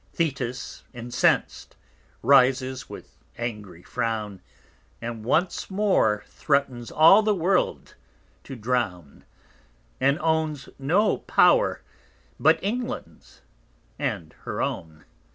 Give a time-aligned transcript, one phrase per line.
[0.13, 1.75] _Thetis incens'd,
[2.23, 4.41] rises with angry Frown,
[4.99, 7.93] And once more threatens all the World
[8.45, 9.25] to drown,
[9.99, 11.83] And owns no Power,
[12.39, 13.41] but England_'s
[13.99, 15.05] and her own.